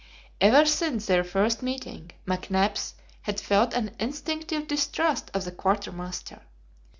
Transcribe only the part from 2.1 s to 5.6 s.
McNabbs had felt an instinctive distrust of the